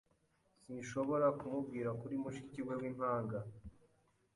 Sinshobora 0.61 1.27
kumubwira 1.39 1.89
kuri 1.99 2.15
mushiki 2.23 2.59
we 2.67 2.73
w'impanga. 2.81 3.39